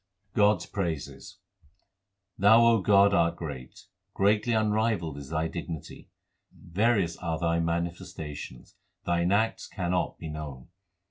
God 0.33 0.55
s 0.55 0.65
praises: 0.65 1.37
Thou, 2.35 2.65
O 2.65 2.81
God, 2.81 3.13
art 3.13 3.35
great; 3.35 3.81
greatly 4.15 4.51
unrivalled 4.51 5.15
is 5.19 5.29
Thy 5.29 5.47
dignity; 5.47 6.09
Various 6.51 7.17
are 7.17 7.37
Thy 7.37 7.59
manifestations; 7.59 8.73
Thine 9.05 9.31
acts 9.31 9.67
cannot 9.67 10.17
be 10.17 10.27
known. 10.27 10.69